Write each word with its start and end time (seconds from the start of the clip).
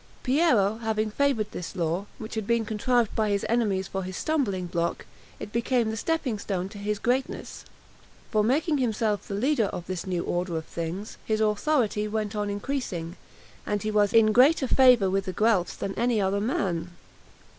Piero 0.23 0.79
having 0.79 1.11
favored 1.11 1.51
this 1.51 1.75
law, 1.75 2.07
which 2.17 2.33
had 2.33 2.47
been 2.47 2.65
contrived 2.65 3.15
by 3.15 3.29
his 3.29 3.45
enemies 3.47 3.87
for 3.87 4.01
his 4.01 4.17
stumbling 4.17 4.65
block, 4.65 5.05
it 5.39 5.53
became 5.53 5.91
the 5.91 5.95
stepping 5.95 6.39
stone 6.39 6.67
to 6.69 6.79
his 6.79 6.97
greatness; 6.97 7.65
for, 8.31 8.43
making 8.43 8.79
himself 8.79 9.27
the 9.27 9.35
leader 9.35 9.65
of 9.65 9.85
this 9.85 10.07
new 10.07 10.23
order 10.23 10.57
of 10.57 10.65
things, 10.65 11.19
his 11.23 11.39
authority 11.39 12.07
went 12.07 12.35
on 12.35 12.49
increasing, 12.49 13.15
and 13.63 13.83
he 13.83 13.91
was 13.91 14.11
in 14.11 14.31
greater 14.31 14.65
favor 14.67 15.07
with 15.07 15.25
the 15.25 15.33
Guelphs 15.33 15.75
than 15.75 15.93
any 15.93 16.19
other 16.19 16.41
man. 16.41 16.89